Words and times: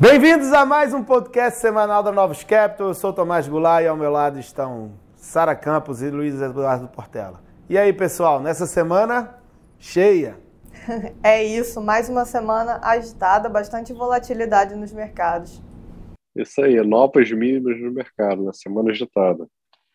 Bem-vindos 0.00 0.52
a 0.52 0.64
mais 0.64 0.94
um 0.94 1.02
podcast 1.02 1.58
semanal 1.58 2.04
da 2.04 2.12
Novos 2.12 2.44
Capital. 2.44 2.86
Eu 2.86 2.94
sou 2.94 3.12
Tomás 3.12 3.48
Goulart 3.48 3.82
e 3.82 3.88
ao 3.88 3.96
meu 3.96 4.12
lado 4.12 4.38
estão 4.38 4.92
Sara 5.16 5.56
Campos 5.56 6.02
e 6.02 6.08
Luiz 6.08 6.40
Eduardo 6.40 6.86
Portela. 6.86 7.40
E 7.68 7.76
aí, 7.76 7.92
pessoal, 7.92 8.40
nessa 8.40 8.64
semana 8.64 9.40
cheia. 9.76 10.36
É 11.20 11.42
isso, 11.42 11.80
mais 11.80 12.08
uma 12.08 12.24
semana 12.24 12.78
agitada, 12.80 13.48
bastante 13.48 13.92
volatilidade 13.92 14.76
nos 14.76 14.92
mercados. 14.92 15.60
Isso 16.36 16.62
aí, 16.62 16.80
novas 16.86 17.32
mínimas 17.32 17.80
no 17.80 17.90
mercado, 17.90 18.44
na 18.44 18.52
semana 18.52 18.92
agitada. 18.92 19.48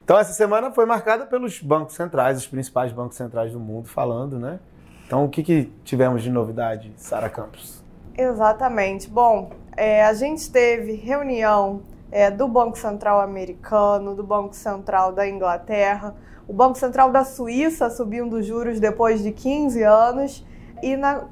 Então, 0.04 0.20
essa 0.20 0.34
semana 0.34 0.70
foi 0.74 0.86
marcada 0.86 1.26
pelos 1.26 1.62
bancos 1.62 1.96
centrais, 1.96 2.38
os 2.38 2.46
principais 2.46 2.92
bancos 2.92 3.16
centrais 3.16 3.54
do 3.54 3.60
mundo, 3.60 3.88
falando, 3.88 4.38
né? 4.38 4.60
Então, 5.08 5.24
o 5.24 5.30
que, 5.30 5.42
que 5.42 5.72
tivemos 5.86 6.22
de 6.22 6.30
novidade, 6.30 6.92
Sara 6.98 7.30
Campos? 7.30 7.82
Exatamente. 8.18 9.10
Bom, 9.10 9.63
é, 9.76 10.04
a 10.04 10.14
gente 10.14 10.52
teve 10.52 10.94
reunião 10.94 11.82
é, 12.12 12.30
do 12.30 12.48
Banco 12.48 12.78
Central 12.78 13.20
americano, 13.20 14.16
do 14.16 14.24
Banco 14.24 14.56
Central 14.56 15.12
da 15.12 15.28
Inglaterra, 15.28 16.16
o 16.48 16.54
Banco 16.54 16.78
Central 16.78 17.12
da 17.12 17.24
Suíça 17.24 17.90
subindo 17.90 18.34
os 18.34 18.46
juros 18.46 18.80
depois 18.80 19.24
de 19.24 19.32
15 19.32 19.82
anos 19.84 20.46
e 20.82 20.96
na 20.96 21.26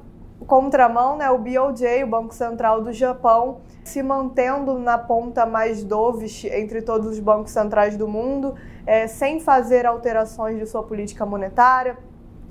contramão, 0.46 1.16
né, 1.16 1.30
o 1.30 1.38
BOJ, 1.38 2.02
o 2.02 2.06
Banco 2.06 2.34
Central 2.34 2.82
do 2.82 2.92
Japão, 2.92 3.60
se 3.84 4.02
mantendo 4.02 4.78
na 4.78 4.98
ponta 4.98 5.46
mais 5.46 5.84
dovish 5.84 6.44
entre 6.46 6.82
todos 6.82 7.06
os 7.06 7.20
bancos 7.20 7.52
centrais 7.52 7.96
do 7.96 8.08
mundo, 8.08 8.54
é, 8.84 9.06
sem 9.06 9.38
fazer 9.38 9.86
alterações 9.86 10.58
de 10.58 10.66
sua 10.66 10.82
política 10.82 11.24
monetária, 11.24 11.96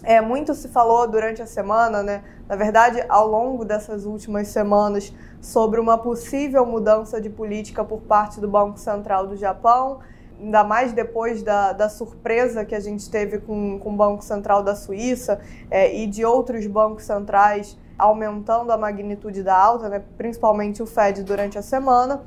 é, 0.03 0.21
muito 0.21 0.53
se 0.55 0.67
falou 0.69 1.07
durante 1.07 1.41
a 1.41 1.45
semana, 1.45 2.01
né? 2.01 2.23
na 2.51 2.57
verdade, 2.57 3.01
ao 3.07 3.27
longo 3.27 3.63
dessas 3.63 4.05
últimas 4.05 4.49
semanas, 4.49 5.13
sobre 5.41 5.79
uma 5.79 5.97
possível 5.97 6.65
mudança 6.65 7.19
de 7.19 7.29
política 7.29 7.83
por 7.83 8.01
parte 8.01 8.39
do 8.39 8.47
Banco 8.47 8.77
Central 8.77 9.27
do 9.27 9.35
Japão, 9.35 9.99
ainda 10.39 10.63
mais 10.63 10.93
depois 10.93 11.41
da, 11.43 11.73
da 11.73 11.89
surpresa 11.89 12.63
que 12.63 12.75
a 12.75 12.79
gente 12.79 13.09
teve 13.09 13.39
com, 13.39 13.79
com 13.79 13.89
o 13.89 13.97
Banco 13.97 14.23
Central 14.23 14.63
da 14.63 14.75
Suíça 14.75 15.41
é, 15.69 15.93
e 15.93 16.07
de 16.07 16.23
outros 16.23 16.65
bancos 16.67 17.03
centrais 17.03 17.77
aumentando 17.97 18.71
a 18.71 18.77
magnitude 18.77 19.43
da 19.43 19.57
alta, 19.57 19.89
né? 19.89 20.01
principalmente 20.17 20.81
o 20.81 20.85
Fed 20.85 21.23
durante 21.23 21.57
a 21.57 21.61
semana 21.61 22.23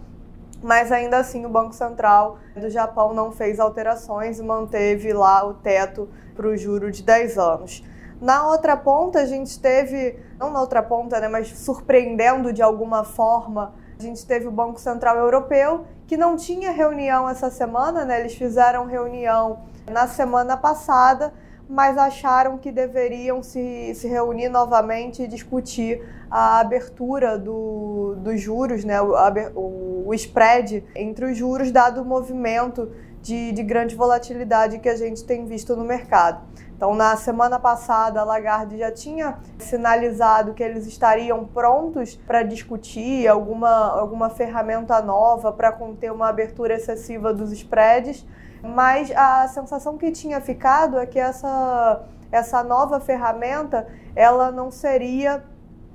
mas 0.64 0.90
ainda 0.90 1.18
assim 1.18 1.44
o 1.44 1.48
Banco 1.50 1.74
Central 1.74 2.38
do 2.56 2.70
Japão 2.70 3.12
não 3.12 3.30
fez 3.30 3.60
alterações 3.60 4.38
e 4.38 4.42
manteve 4.42 5.12
lá 5.12 5.46
o 5.46 5.52
teto 5.52 6.08
para 6.34 6.48
o 6.48 6.56
juro 6.56 6.90
de 6.90 7.02
10 7.02 7.36
anos. 7.36 7.84
Na 8.25 8.48
outra 8.48 8.75
ponta, 8.75 9.19
a 9.20 9.27
gente 9.27 9.61
teve, 9.61 10.19
não 10.39 10.50
na 10.50 10.58
outra 10.58 10.83
ponta, 10.83 11.20
né, 11.20 11.28
mas 11.28 11.58
surpreendendo 11.58 12.55
de 12.55 12.62
alguma 12.62 13.05
forma, 13.05 13.75
a 13.98 14.03
gente 14.03 14.25
teve 14.25 14.47
o 14.47 14.50
Banco 14.50 14.80
Central 14.80 15.19
Europeu, 15.19 15.84
que 16.06 16.17
não 16.17 16.34
tinha 16.34 16.70
reunião 16.70 17.28
essa 17.28 17.50
semana, 17.50 18.02
né, 18.06 18.20
eles 18.20 18.34
fizeram 18.34 18.86
reunião 18.86 19.58
na 19.92 20.08
semana 20.08 20.56
passada, 20.56 21.34
mas 21.69 21.98
acharam 21.98 22.56
que 22.56 22.72
deveriam 22.72 23.42
se, 23.42 23.95
se 23.95 24.08
reunir 24.08 24.48
novamente 24.48 25.25
e 25.25 25.27
discutir 25.27 26.02
a 26.30 26.61
abertura 26.61 27.39
do, 27.39 28.14
dos 28.20 28.41
juros, 28.41 28.84
né, 28.84 29.02
o, 29.02 29.12
o, 29.55 30.08
o 30.08 30.14
spread 30.14 30.83
entre 30.97 31.27
os 31.27 31.36
juros, 31.36 31.70
dado 31.70 32.00
o 32.00 32.05
movimento 32.06 32.91
de, 33.20 33.52
de 33.52 33.62
grande 33.62 33.95
volatilidade 33.95 34.78
que 34.78 34.89
a 34.89 34.97
gente 34.97 35.25
tem 35.25 35.45
visto 35.45 35.77
no 35.77 35.84
mercado. 35.84 36.42
Então, 36.77 36.94
na 36.94 37.17
semana 37.17 37.58
passada, 37.58 38.20
a 38.20 38.25
Lagarde 38.25 38.78
já 38.78 38.91
tinha 38.91 39.39
sinalizado 39.58 40.55
que 40.55 40.62
eles 40.62 40.86
estariam 40.86 41.44
prontos 41.44 42.17
para 42.17 42.42
discutir 42.42 43.28
alguma, 43.28 43.98
alguma 43.98 44.28
ferramenta 44.28 45.00
nova 45.00 45.52
para 45.52 45.70
conter 45.70 46.11
uma 46.12 46.28
abertura 46.28 46.74
excessiva 46.74 47.33
dos 47.33 47.52
spreads 47.52 48.27
mas 48.64 49.11
a 49.14 49.46
sensação 49.48 49.98
que 49.98 50.11
tinha 50.11 50.40
ficado 50.40 50.98
é 50.98 51.05
que 51.05 51.18
essa, 51.18 52.02
essa 52.33 52.64
nova 52.64 52.98
ferramenta 52.98 53.86
ela 54.17 54.51
não 54.51 54.70
seria 54.70 55.45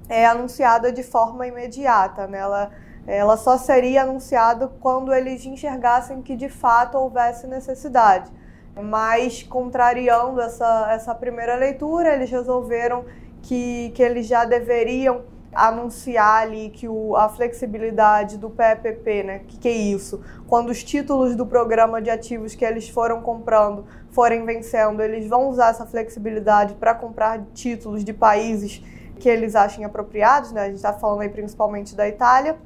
é, 0.08 0.26
anunciada 0.28 0.92
de 0.92 1.02
forma 1.02 1.48
imediata, 1.48 2.28
né? 2.28 2.38
ela, 2.38 2.70
ela 3.08 3.38
só 3.38 3.58
seria 3.58 4.04
anunciada 4.04 4.68
quando 4.80 5.12
eles 5.12 5.44
enxergassem 5.46 6.22
que 6.22 6.36
de 6.36 6.48
fato 6.48 6.96
houvesse 6.96 7.48
necessidade. 7.48 8.32
Mas, 8.76 9.44
contrariando 9.44 10.42
essa, 10.42 10.88
essa 10.92 11.14
primeira 11.16 11.56
leitura, 11.56 12.14
eles 12.14 12.30
resolveram 12.30 13.06
que, 13.42 13.92
que 13.96 14.02
eles 14.02 14.28
já 14.28 14.46
deveriam 14.46 15.24
anunciar 15.54 16.44
ali 16.44 16.70
que 16.70 16.88
o, 16.88 17.16
a 17.16 17.28
flexibilidade 17.28 18.38
do 18.38 18.50
PEPP, 18.50 19.24
né? 19.24 19.40
Que, 19.48 19.58
que 19.58 19.68
é 19.68 19.72
isso? 19.72 20.22
Quando 20.48 20.70
os 20.70 20.84
títulos 20.84 21.36
do 21.36 21.46
programa 21.46 22.02
de 22.02 22.10
ativos 22.10 22.56
que 22.56 22.64
eles 22.64 22.88
foram 22.88 23.22
comprando 23.22 23.86
forem 24.12 24.46
vencendo, 24.46 25.02
eles 25.02 25.28
vão 25.28 25.50
usar 25.50 25.70
essa 25.70 25.86
flexibilidade 25.86 26.76
para 26.76 26.94
comprar 26.94 27.46
títulos 27.54 28.04
de 28.04 28.14
países 28.14 28.84
que 29.20 29.28
eles 29.28 29.56
achem 29.56 29.84
apropriados, 29.86 30.52
né? 30.52 30.62
A 30.62 30.66
gente 30.66 30.78
está 30.78 30.94
falando 30.94 31.22
aí 31.22 31.30
principalmente 31.30 31.96
da 31.96 32.08
Itália. 32.08 32.58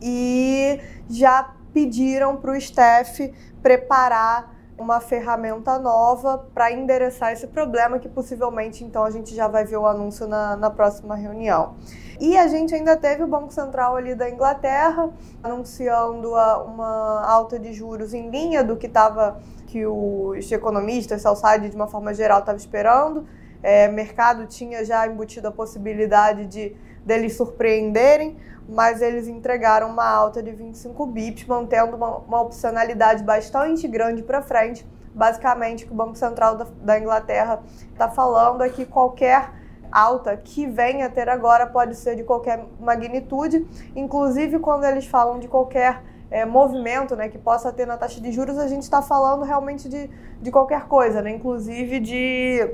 E 0.00 0.80
já 1.08 1.54
pediram 1.72 2.36
para 2.36 2.52
o 2.52 2.60
STF 2.60 3.32
preparar 3.62 4.59
uma 4.80 4.98
ferramenta 4.98 5.78
nova 5.78 6.38
para 6.54 6.72
endereçar 6.72 7.32
esse 7.32 7.46
problema, 7.46 7.98
que 7.98 8.08
possivelmente 8.08 8.82
então 8.82 9.04
a 9.04 9.10
gente 9.10 9.34
já 9.34 9.46
vai 9.46 9.62
ver 9.62 9.76
o 9.76 9.86
anúncio 9.86 10.26
na, 10.26 10.56
na 10.56 10.70
próxima 10.70 11.14
reunião. 11.14 11.74
E 12.18 12.36
a 12.36 12.48
gente 12.48 12.74
ainda 12.74 12.96
teve 12.96 13.22
o 13.22 13.26
Banco 13.26 13.52
Central 13.52 13.96
ali 13.96 14.14
da 14.14 14.28
Inglaterra 14.28 15.10
anunciando 15.42 16.30
uma 16.30 17.22
alta 17.26 17.58
de 17.58 17.72
juros 17.74 18.14
em 18.14 18.30
linha 18.30 18.64
do 18.64 18.76
que 18.76 18.86
estava 18.86 19.38
que 19.66 19.86
os 19.86 20.50
economistas, 20.50 21.22
Salside 21.22 21.68
de 21.68 21.76
uma 21.76 21.86
forma 21.86 22.12
geral 22.12 22.40
estava 22.40 22.58
esperando. 22.58 23.26
É, 23.62 23.88
mercado 23.88 24.46
tinha 24.46 24.84
já 24.84 25.06
embutido 25.06 25.48
a 25.48 25.52
possibilidade 25.52 26.46
de 26.46 26.76
deles 27.04 27.36
surpreenderem, 27.36 28.36
mas 28.68 29.02
eles 29.02 29.26
entregaram 29.26 29.88
uma 29.88 30.08
alta 30.08 30.42
de 30.42 30.52
25 30.52 31.06
bips, 31.06 31.46
mantendo 31.46 31.96
uma, 31.96 32.18
uma 32.18 32.40
opcionalidade 32.40 33.22
bastante 33.24 33.88
grande 33.88 34.22
para 34.22 34.42
frente. 34.42 34.86
Basicamente, 35.12 35.84
o 35.84 35.88
que 35.88 35.92
o 35.92 35.96
Banco 35.96 36.16
Central 36.16 36.56
da, 36.56 36.66
da 36.82 36.98
Inglaterra 36.98 37.62
está 37.92 38.08
falando 38.08 38.62
é 38.62 38.68
que 38.68 38.84
qualquer 38.84 39.50
alta 39.90 40.36
que 40.36 40.66
venha 40.66 41.06
a 41.06 41.08
ter 41.08 41.28
agora 41.28 41.66
pode 41.66 41.96
ser 41.96 42.14
de 42.14 42.22
qualquer 42.22 42.64
magnitude, 42.78 43.66
inclusive 43.96 44.60
quando 44.60 44.84
eles 44.84 45.06
falam 45.06 45.40
de 45.40 45.48
qualquer 45.48 46.02
é, 46.30 46.44
movimento 46.44 47.16
né, 47.16 47.28
que 47.28 47.38
possa 47.38 47.72
ter 47.72 47.86
na 47.86 47.96
taxa 47.96 48.20
de 48.20 48.30
juros, 48.30 48.56
a 48.56 48.68
gente 48.68 48.82
está 48.82 49.02
falando 49.02 49.42
realmente 49.42 49.88
de, 49.88 50.08
de 50.40 50.50
qualquer 50.52 50.86
coisa, 50.86 51.20
né, 51.20 51.32
inclusive 51.32 51.98
de, 51.98 52.70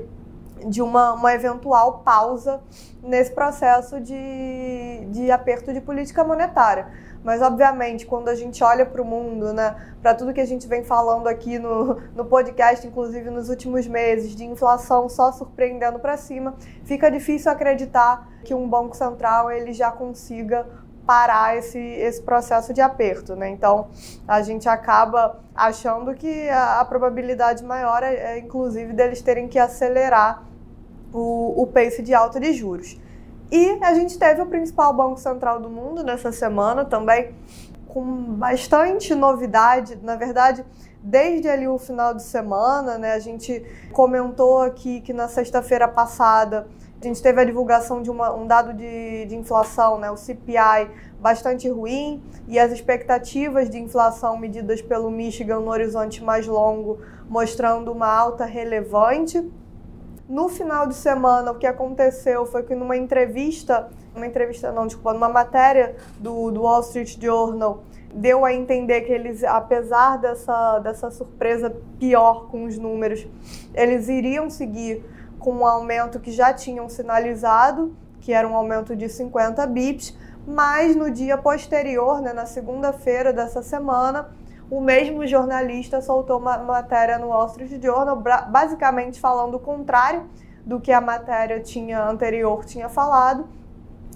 de 0.65 0.81
uma, 0.81 1.13
uma 1.13 1.33
eventual 1.33 1.99
pausa 1.99 2.61
nesse 3.01 3.31
processo 3.31 3.99
de, 3.99 5.07
de 5.11 5.31
aperto 5.31 5.73
de 5.73 5.81
política 5.81 6.23
monetária. 6.23 6.87
Mas, 7.23 7.41
obviamente, 7.41 8.05
quando 8.05 8.29
a 8.29 8.35
gente 8.35 8.63
olha 8.63 8.85
para 8.85 9.01
o 9.01 9.05
mundo, 9.05 9.51
né, 9.51 9.75
para 10.01 10.13
tudo 10.13 10.33
que 10.33 10.39
a 10.39 10.45
gente 10.45 10.67
vem 10.67 10.83
falando 10.83 11.27
aqui 11.27 11.59
no, 11.59 11.95
no 12.15 12.25
podcast, 12.25 12.85
inclusive 12.87 13.29
nos 13.29 13.49
últimos 13.49 13.87
meses, 13.87 14.35
de 14.35 14.45
inflação 14.45 15.09
só 15.09 15.31
surpreendendo 15.31 15.99
para 15.99 16.15
cima, 16.15 16.55
fica 16.85 17.11
difícil 17.11 17.51
acreditar 17.51 18.29
que 18.43 18.53
um 18.53 18.67
banco 18.67 18.95
central 18.95 19.51
ele 19.51 19.73
já 19.73 19.91
consiga 19.91 20.65
parar 21.07 21.57
esse, 21.57 21.79
esse 21.79 22.21
processo 22.21 22.73
de 22.73 22.81
aperto, 22.81 23.33
né? 23.33 23.49
Então 23.49 23.87
a 24.27 24.41
gente 24.41 24.67
acaba 24.67 25.39
achando 25.55 26.13
que 26.13 26.49
a, 26.49 26.81
a 26.81 26.85
probabilidade 26.85 27.63
maior 27.63 28.03
é, 28.03 28.13
é, 28.13 28.39
inclusive, 28.39 28.91
deles 28.91 29.21
terem 29.21 29.47
que 29.47 29.57
acelerar 29.57 30.43
o, 31.17 31.61
o 31.61 31.67
pace 31.67 32.01
de 32.01 32.13
alta 32.13 32.39
de 32.39 32.53
juros. 32.53 32.97
E 33.51 33.77
a 33.81 33.93
gente 33.93 34.17
teve 34.17 34.41
o 34.41 34.45
principal 34.45 34.93
banco 34.93 35.19
central 35.19 35.59
do 35.59 35.69
mundo 35.69 36.03
nessa 36.03 36.31
semana 36.31 36.83
também, 36.83 37.33
com 37.87 38.03
bastante 38.35 39.15
novidade. 39.15 39.97
Na 40.03 40.15
verdade, 40.15 40.65
desde 41.01 41.47
ali 41.47 41.67
o 41.67 41.77
final 41.77 42.13
de 42.13 42.23
semana, 42.23 42.97
né, 42.97 43.13
a 43.13 43.19
gente 43.19 43.63
comentou 43.93 44.61
aqui 44.61 44.99
que 45.01 45.13
na 45.13 45.27
sexta-feira 45.27 45.87
passada 45.87 46.67
a 47.01 47.05
gente 47.05 47.21
teve 47.21 47.39
a 47.39 47.45
divulgação 47.45 48.01
de 48.01 48.09
uma, 48.09 48.33
um 48.33 48.47
dado 48.47 48.73
de, 48.73 49.25
de 49.27 49.35
inflação, 49.35 49.99
né, 49.99 50.09
o 50.09 50.17
CPI, 50.17 50.89
bastante 51.19 51.69
ruim, 51.69 52.23
e 52.47 52.57
as 52.57 52.71
expectativas 52.71 53.69
de 53.69 53.77
inflação 53.77 54.35
medidas 54.35 54.81
pelo 54.81 55.11
Michigan 55.11 55.59
no 55.59 55.69
horizonte 55.69 56.23
mais 56.23 56.47
longo, 56.47 56.99
mostrando 57.29 57.91
uma 57.91 58.07
alta 58.07 58.45
relevante. 58.45 59.47
No 60.29 60.49
final 60.49 60.87
de 60.87 60.93
semana, 60.93 61.51
o 61.51 61.55
que 61.55 61.65
aconteceu 61.65 62.45
foi 62.45 62.61
que 62.63 62.75
numa 62.75 62.97
entrevista, 62.97 63.87
uma 64.13 64.27
entrevista 64.27 64.73
não, 64.73 64.85
desculpa, 64.85 65.13
numa 65.13 65.29
matéria 65.29 65.95
do, 66.19 66.51
do 66.51 66.63
Wall 66.63 66.81
Street 66.81 67.17
Journal, 67.17 67.81
deu 68.13 68.43
a 68.43 68.53
entender 68.53 69.01
que 69.01 69.11
eles, 69.13 69.41
apesar 69.45 70.17
dessa, 70.17 70.79
dessa 70.79 71.09
surpresa 71.11 71.73
pior 71.97 72.47
com 72.49 72.65
os 72.65 72.77
números, 72.77 73.25
eles 73.73 74.09
iriam 74.09 74.49
seguir 74.49 75.01
com 75.39 75.53
um 75.53 75.65
aumento 75.65 76.19
que 76.19 76.31
já 76.31 76.53
tinham 76.53 76.89
sinalizado, 76.89 77.95
que 78.19 78.33
era 78.33 78.45
um 78.45 78.55
aumento 78.55 78.97
de 78.97 79.07
50 79.07 79.65
bips, 79.67 80.13
mas 80.45 80.93
no 80.93 81.09
dia 81.09 81.37
posterior, 81.37 82.21
né, 82.21 82.33
na 82.33 82.45
segunda-feira 82.45 83.31
dessa 83.31 83.61
semana, 83.61 84.29
o 84.69 84.81
mesmo 84.81 85.25
jornalista 85.25 86.01
soltou 86.01 86.39
uma 86.39 86.57
matéria 86.57 87.17
no 87.17 87.27
Wall 87.27 87.47
Street 87.47 87.81
Journal, 87.81 88.21
basicamente 88.49 89.19
falando 89.19 89.55
o 89.55 89.59
contrário 89.59 90.25
do 90.65 90.79
que 90.79 90.91
a 90.91 90.99
matéria 90.99 91.59
tinha 91.61 92.03
anterior 92.03 92.65
tinha 92.65 92.89
falado, 92.89 93.47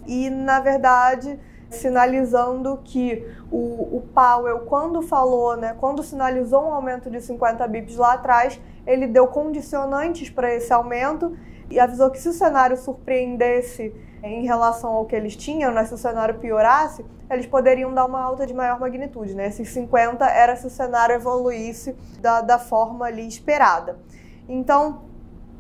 e 0.06 0.30
na 0.30 0.60
verdade 0.60 1.40
sinalizando 1.70 2.82
que 2.84 3.26
o, 3.50 3.98
o 3.98 4.04
Powell, 4.14 4.60
quando 4.66 5.02
falou, 5.02 5.56
né, 5.56 5.74
quando 5.80 6.04
sinalizou 6.04 6.68
um 6.68 6.74
aumento 6.74 7.10
de 7.10 7.22
50 7.22 7.66
bips 7.68 7.96
lá 7.96 8.14
atrás, 8.14 8.60
ele 8.86 9.08
deu 9.08 9.26
condicionantes 9.28 10.30
para 10.30 10.54
esse 10.54 10.74
aumento 10.74 11.36
e 11.70 11.80
avisou 11.80 12.10
que 12.10 12.20
se 12.20 12.28
o 12.28 12.34
cenário 12.34 12.76
surpreendesse 12.76 13.96
em 14.24 14.46
relação 14.46 14.92
ao 14.92 15.06
que 15.06 15.16
eles 15.16 15.36
tinham, 15.36 15.72
né, 15.72 15.84
se 15.86 15.94
o 15.94 15.98
cenário 15.98 16.36
piorasse, 16.40 17.06
eles 17.30 17.46
poderiam 17.46 17.94
dar 17.94 18.06
uma 18.06 18.22
alta 18.22 18.46
de 18.46 18.54
maior 18.54 18.80
magnitude. 18.80 19.34
Né? 19.34 19.48
Esses 19.48 19.70
50 19.70 20.26
era 20.26 20.56
se 20.56 20.68
o 20.68 20.70
cenário 20.70 21.16
evoluísse 21.16 21.96
da, 22.20 22.42
da 22.42 22.60
forma 22.60 23.06
ali 23.06 23.28
esperada. 23.28 24.00
Então, 24.48 25.02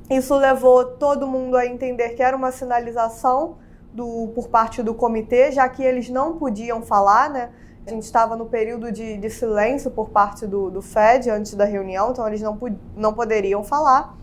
isso 0.09 0.35
levou 0.35 0.85
todo 0.85 1.25
mundo 1.25 1.55
a 1.55 1.65
entender 1.65 2.09
que 2.09 2.21
era 2.21 2.35
uma 2.35 2.51
sinalização 2.51 3.57
do, 3.93 4.29
por 4.35 4.49
parte 4.49 4.83
do 4.83 4.93
comitê, 4.93 5.51
já 5.51 5.67
que 5.67 5.83
eles 5.83 6.09
não 6.09 6.37
podiam 6.37 6.81
falar, 6.81 7.29
né? 7.29 7.49
A 7.85 7.89
gente 7.89 8.03
estava 8.03 8.35
no 8.35 8.45
período 8.45 8.91
de, 8.91 9.17
de 9.17 9.29
silêncio 9.29 9.89
por 9.89 10.09
parte 10.09 10.45
do, 10.45 10.69
do, 10.69 10.81
FED 10.81 11.29
antes 11.31 11.55
da 11.55 11.65
reunião, 11.65 12.11
então 12.11 12.27
eles 12.27 12.41
não, 12.41 12.57
não 12.95 13.13
poderiam 13.13 13.63
falar. 13.63 14.15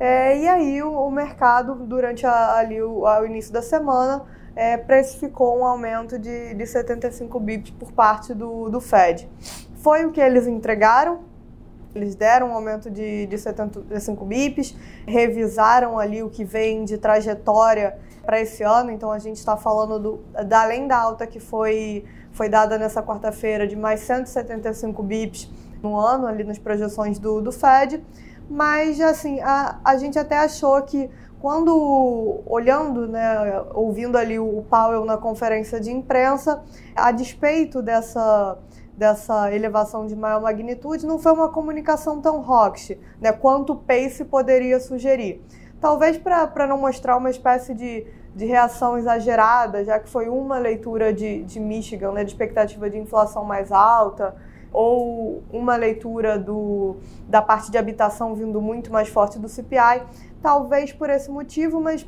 É, 0.00 0.38
e 0.38 0.48
aí 0.48 0.82
o, 0.82 0.92
o, 0.92 1.10
mercado, 1.10 1.74
durante 1.74 2.26
a, 2.26 2.54
ali 2.56 2.82
o, 2.82 3.02
o, 3.02 3.26
início 3.26 3.52
da 3.52 3.60
semana, 3.60 4.24
é, 4.56 4.78
precificou 4.78 5.58
um 5.58 5.64
aumento 5.64 6.18
de, 6.18 6.54
de 6.54 6.66
75 6.66 7.38
bips 7.38 7.70
por 7.72 7.92
parte 7.92 8.32
do, 8.32 8.70
do 8.70 8.80
Fed. 8.80 9.28
Foi 9.76 10.06
o 10.06 10.10
que 10.10 10.18
eles 10.18 10.46
entregaram, 10.46 11.20
eles 11.94 12.14
deram 12.14 12.48
um 12.48 12.54
aumento 12.54 12.90
de, 12.90 13.26
de 13.26 13.36
75 13.36 14.24
bips, 14.24 14.74
revisaram 15.06 15.98
ali 15.98 16.22
o 16.22 16.30
que 16.30 16.46
vem 16.46 16.82
de 16.86 16.96
trajetória 16.96 17.98
para 18.24 18.40
esse 18.40 18.62
ano, 18.62 18.90
então 18.90 19.12
a 19.12 19.18
gente 19.18 19.36
está 19.36 19.54
falando 19.54 19.98
do, 19.98 20.44
da, 20.46 20.62
além 20.62 20.88
da 20.88 20.98
alta 20.98 21.26
que 21.26 21.40
foi, 21.40 22.06
foi 22.32 22.48
dada 22.48 22.78
nessa 22.78 23.02
quarta-feira 23.02 23.66
de 23.66 23.76
mais 23.76 24.00
175 24.00 25.02
bips 25.02 25.50
no 25.82 25.94
ano, 25.94 26.26
ali 26.26 26.42
nas 26.42 26.58
projeções 26.58 27.18
do, 27.18 27.42
do 27.42 27.52
Fed, 27.52 28.02
mas 28.50 29.00
assim, 29.00 29.40
a, 29.40 29.78
a 29.84 29.96
gente 29.96 30.18
até 30.18 30.36
achou 30.38 30.82
que 30.82 31.08
quando 31.40 32.42
olhando, 32.44 33.06
né, 33.06 33.62
ouvindo 33.72 34.18
ali 34.18 34.38
o 34.38 34.62
Powell 34.68 35.04
na 35.04 35.16
conferência 35.16 35.80
de 35.80 35.90
imprensa, 35.90 36.62
a 36.94 37.12
despeito 37.12 37.80
dessa 37.80 38.58
dessa 38.98 39.50
elevação 39.54 40.06
de 40.06 40.14
maior 40.14 40.42
magnitude, 40.42 41.06
não 41.06 41.18
foi 41.18 41.32
uma 41.32 41.48
comunicação 41.48 42.20
tão 42.20 42.42
hawkish, 42.42 42.98
né, 43.18 43.32
quanto 43.32 43.72
o 43.72 43.76
Pace 43.76 44.26
poderia 44.26 44.78
sugerir. 44.78 45.42
Talvez 45.80 46.18
para 46.18 46.66
não 46.66 46.76
mostrar 46.76 47.16
uma 47.16 47.30
espécie 47.30 47.72
de, 47.72 48.06
de 48.36 48.44
reação 48.44 48.98
exagerada, 48.98 49.82
já 49.82 49.98
que 49.98 50.06
foi 50.06 50.28
uma 50.28 50.58
leitura 50.58 51.14
de, 51.14 51.42
de 51.44 51.58
Michigan, 51.58 52.12
né, 52.12 52.24
de 52.24 52.32
expectativa 52.32 52.90
de 52.90 52.98
inflação 52.98 53.42
mais 53.42 53.72
alta, 53.72 54.36
ou 54.72 55.42
uma 55.52 55.76
leitura 55.76 56.38
do, 56.38 56.96
da 57.28 57.42
parte 57.42 57.70
de 57.70 57.78
habitação 57.78 58.34
vindo 58.34 58.60
muito 58.60 58.92
mais 58.92 59.08
forte 59.08 59.38
do 59.38 59.48
CPI. 59.48 60.02
Talvez 60.42 60.92
por 60.92 61.10
esse 61.10 61.30
motivo, 61.30 61.80
mas 61.80 62.06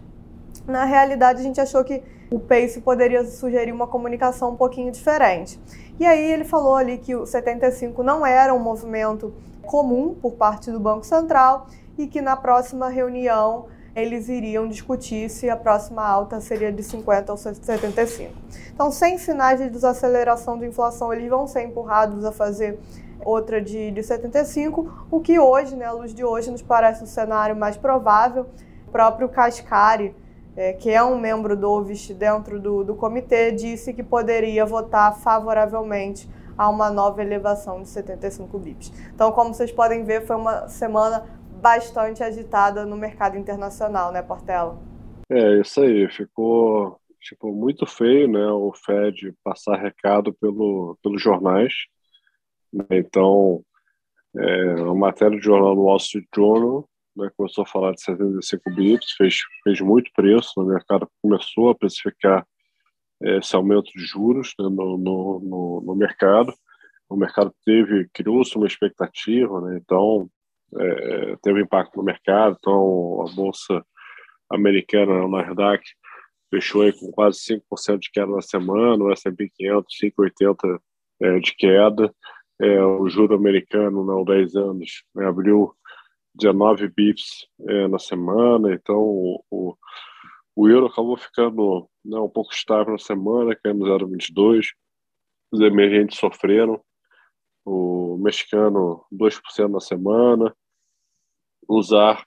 na 0.66 0.84
realidade 0.84 1.40
a 1.40 1.42
gente 1.42 1.60
achou 1.60 1.82
que 1.84 2.02
o 2.30 2.38
Pace 2.38 2.80
poderia 2.80 3.24
sugerir 3.24 3.72
uma 3.72 3.86
comunicação 3.86 4.52
um 4.52 4.56
pouquinho 4.56 4.90
diferente. 4.90 5.60
E 6.00 6.06
aí 6.06 6.32
ele 6.32 6.44
falou 6.44 6.74
ali 6.74 6.98
que 6.98 7.14
o 7.14 7.26
75 7.26 8.02
não 8.02 8.24
era 8.24 8.54
um 8.54 8.58
movimento 8.58 9.34
comum 9.62 10.14
por 10.14 10.32
parte 10.32 10.70
do 10.70 10.80
Banco 10.80 11.04
Central 11.04 11.66
e 11.98 12.06
que 12.06 12.20
na 12.20 12.36
próxima 12.36 12.88
reunião 12.88 13.66
eles 13.94 14.28
iriam 14.28 14.66
discutir 14.66 15.28
se 15.28 15.50
a 15.50 15.56
próxima 15.56 16.02
alta 16.02 16.40
seria 16.40 16.72
de 16.72 16.82
50 16.82 17.32
ou 17.32 17.38
75. 17.38 18.32
Então, 18.72 18.90
sem 18.90 19.18
sinais 19.18 19.60
de 19.60 19.68
desaceleração 19.68 20.58
de 20.58 20.66
inflação, 20.66 21.12
eles 21.12 21.28
vão 21.28 21.46
ser 21.46 21.62
empurrados 21.62 22.24
a 22.24 22.32
fazer 22.32 22.78
outra 23.24 23.60
de, 23.60 23.90
de 23.90 24.02
75, 24.02 25.06
o 25.10 25.20
que 25.20 25.38
hoje, 25.38 25.76
né, 25.76 25.84
à 25.84 25.92
luz 25.92 26.14
de 26.14 26.24
hoje, 26.24 26.50
nos 26.50 26.62
parece 26.62 27.04
o 27.04 27.06
cenário 27.06 27.54
mais 27.54 27.76
provável. 27.76 28.46
O 28.88 28.90
próprio 28.90 29.28
Cascari, 29.28 30.14
é, 30.56 30.72
que 30.72 30.90
é 30.90 31.02
um 31.02 31.18
membro 31.18 31.56
do 31.56 31.70
OVIST 31.70 32.14
dentro 32.14 32.58
do, 32.60 32.82
do 32.82 32.94
comitê, 32.94 33.52
disse 33.52 33.92
que 33.92 34.02
poderia 34.02 34.66
votar 34.66 35.16
favoravelmente 35.16 36.28
a 36.56 36.68
uma 36.68 36.90
nova 36.90 37.22
elevação 37.22 37.82
de 37.82 37.88
75 37.88 38.58
bips. 38.58 38.92
Então, 39.14 39.32
como 39.32 39.54
vocês 39.54 39.72
podem 39.72 40.04
ver, 40.04 40.26
foi 40.26 40.36
uma 40.36 40.68
semana 40.68 41.24
bastante 41.62 42.24
agitada 42.24 42.84
no 42.84 42.96
mercado 42.96 43.38
internacional, 43.38 44.10
né, 44.10 44.20
Portela? 44.20 44.76
É, 45.30 45.60
isso 45.60 45.80
aí. 45.80 46.10
Ficou 46.10 47.00
tipo, 47.20 47.54
muito 47.54 47.86
feio 47.86 48.28
né, 48.28 48.44
o 48.50 48.72
Fed 48.74 49.32
passar 49.44 49.76
recado 49.76 50.34
pelo, 50.34 50.98
pelos 51.00 51.22
jornais. 51.22 51.72
Né? 52.72 52.84
Então, 52.90 53.64
é, 54.36 54.72
a 54.72 54.94
matéria 54.94 55.38
do 55.38 55.42
jornal 55.42 55.76
Wall 55.76 55.96
Street 55.98 56.26
Journal 56.34 56.88
né, 57.16 57.30
começou 57.36 57.62
a 57.62 57.66
falar 57.66 57.92
de 57.92 58.02
75 58.02 58.74
bips, 58.74 59.12
fez, 59.12 59.38
fez 59.62 59.80
muito 59.80 60.10
preço, 60.14 60.52
o 60.56 60.64
mercado 60.64 61.08
começou 61.22 61.70
a 61.70 61.74
precificar 61.74 62.44
é, 63.22 63.38
esse 63.38 63.54
aumento 63.54 63.92
de 63.92 64.04
juros 64.04 64.52
né, 64.58 64.64
no, 64.64 64.98
no, 64.98 65.40
no, 65.40 65.82
no 65.86 65.94
mercado. 65.94 66.52
O 67.08 67.16
mercado 67.16 67.54
teve, 67.64 68.08
criou-se 68.12 68.56
uma 68.56 68.66
expectativa, 68.66 69.60
né, 69.60 69.78
então 69.80 70.28
é, 70.78 71.36
teve 71.42 71.62
impacto 71.62 71.96
no 71.96 72.02
mercado, 72.02 72.56
então 72.58 73.26
a 73.26 73.34
bolsa 73.34 73.84
americana, 74.50 75.24
o 75.24 75.28
Nasdaq, 75.28 75.82
fechou 76.50 76.82
aí 76.82 76.92
com 76.92 77.10
quase 77.10 77.38
5% 77.38 77.98
de 77.98 78.10
queda 78.10 78.30
na 78.30 78.42
semana, 78.42 79.02
o 79.02 79.10
S&P 79.12 79.50
500, 79.56 79.98
5,80% 80.02 80.80
é, 81.20 81.38
de 81.38 81.54
queda, 81.56 82.14
é, 82.60 82.84
o 82.84 83.08
juro 83.08 83.34
americano, 83.34 84.04
não, 84.04 84.24
10 84.24 84.54
anos, 84.56 85.04
né, 85.14 85.26
abriu 85.26 85.74
19 86.34 86.88
bips 86.88 87.46
é, 87.68 87.88
na 87.88 87.98
semana, 87.98 88.74
então 88.74 88.98
o, 88.98 89.44
o, 89.50 89.76
o, 90.56 90.68
euro 90.68 90.86
acabou 90.86 91.16
ficando 91.16 91.88
né, 92.04 92.18
um 92.18 92.28
pouco 92.28 92.52
estável 92.52 92.92
na 92.92 92.98
semana, 92.98 93.56
caindo 93.56 93.84
0,22, 93.84 94.66
os 95.50 95.60
emergentes 95.60 96.18
sofreram, 96.18 96.82
o 97.64 98.18
mexicano 98.18 99.04
2% 99.12 99.68
na 99.68 99.80
semana, 99.80 100.54
usar 101.68 102.24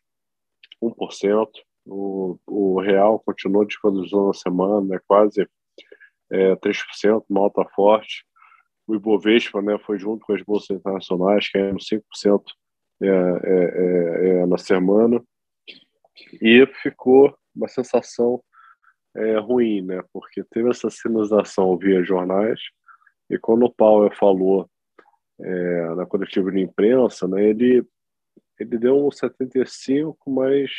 1%. 0.81 1.47
O, 1.87 2.39
o 2.47 2.81
real 2.81 3.19
continuou 3.19 3.65
desvalorizando 3.65 4.27
na 4.27 4.33
semana, 4.33 4.81
né, 4.81 4.99
quase 5.07 5.47
é, 6.31 6.55
3%, 6.55 7.23
uma 7.29 7.41
alta 7.41 7.63
forte. 7.75 8.25
O 8.87 8.95
Ibovespa 8.95 9.61
né, 9.61 9.77
foi 9.85 9.97
junto 9.97 10.25
com 10.25 10.33
as 10.33 10.41
bolsas 10.43 10.77
internacionais, 10.77 11.49
caindo 11.49 11.77
5% 11.77 12.43
é, 13.01 13.07
é, 13.07 13.09
é, 13.09 14.29
é, 14.29 14.45
na 14.45 14.57
semana. 14.57 15.23
E 16.41 16.65
ficou 16.81 17.35
uma 17.55 17.67
sensação 17.67 18.41
é, 19.15 19.37
ruim, 19.37 19.81
né, 19.81 20.01
porque 20.11 20.43
teve 20.51 20.69
essa 20.69 20.89
sinalização 20.89 21.77
via 21.77 22.03
jornais, 22.03 22.59
e 23.29 23.37
quando 23.39 23.65
o 23.65 23.73
Paulo 23.73 24.11
falou 24.13 24.69
é, 25.39 25.95
na 25.95 26.05
coletiva 26.05 26.51
de 26.51 26.61
imprensa, 26.61 27.27
né, 27.27 27.49
ele 27.49 27.85
ele 28.59 28.77
deu 28.77 29.05
um 29.05 29.11
75, 29.11 30.17
mas 30.29 30.71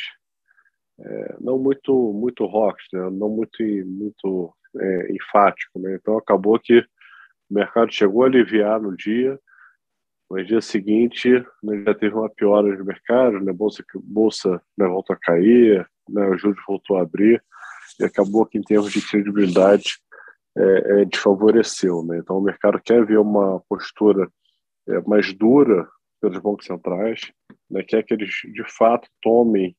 é, 0.99 1.35
não 1.39 1.59
muito 1.59 2.13
muito 2.13 2.45
rock, 2.45 2.81
né? 2.91 3.09
não 3.11 3.29
muito 3.29 3.63
muito 3.85 4.53
é, 4.75 5.11
enfático, 5.13 5.79
né? 5.79 5.95
Então 5.95 6.17
acabou 6.17 6.59
que 6.59 6.79
o 7.49 7.53
mercado 7.53 7.93
chegou 7.93 8.23
a 8.23 8.27
aliviar 8.27 8.81
no 8.81 8.95
dia, 8.95 9.39
mas 10.29 10.47
dia 10.47 10.59
seguinte 10.59 11.29
né, 11.63 11.83
já 11.85 11.93
teve 11.93 12.15
uma 12.15 12.29
piora 12.29 12.75
de 12.75 12.83
mercado, 12.83 13.39
né? 13.39 13.53
Bolsa 13.53 13.83
bolsa 13.95 14.61
né, 14.77 14.87
voltou 14.87 15.15
a 15.15 15.19
cair, 15.19 15.87
né? 16.09 16.27
O 16.29 16.37
juros 16.37 16.61
voltou 16.67 16.97
a 16.97 17.03
abrir 17.03 17.43
e 17.99 18.03
acabou 18.03 18.45
que 18.45 18.57
em 18.57 18.63
termos 18.63 18.91
de 18.91 19.07
credibilidade 19.07 19.99
é, 20.57 21.01
é, 21.01 21.05
desfavoreceu, 21.05 22.03
né? 22.03 22.17
Então 22.17 22.37
o 22.37 22.43
mercado 22.43 22.81
quer 22.83 23.05
ver 23.05 23.19
uma 23.19 23.61
postura 23.69 24.27
é, 24.87 24.99
mais 25.01 25.31
dura 25.33 25.87
pelos 26.19 26.39
bancos 26.39 26.65
centrais, 26.65 27.31
né, 27.69 27.83
quer 27.83 28.03
que 28.03 28.13
eles 28.13 28.33
de 28.53 28.63
fato 28.65 29.07
tomem 29.21 29.75